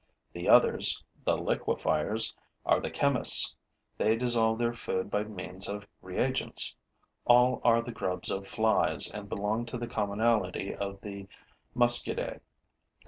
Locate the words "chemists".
2.89-3.55